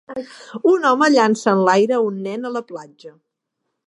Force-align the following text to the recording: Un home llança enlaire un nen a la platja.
Un 0.69 0.87
home 0.91 1.09
llança 1.15 1.53
enlaire 1.57 1.99
un 2.09 2.17
nen 2.29 2.49
a 2.49 2.53
la 2.57 2.63
platja. 2.73 3.13